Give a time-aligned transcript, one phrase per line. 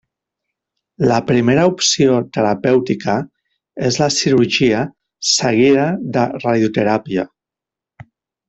[1.11, 3.17] La primera opció terapèutica
[3.91, 4.81] és la cirurgia
[5.35, 7.29] seguida de radioteràpia.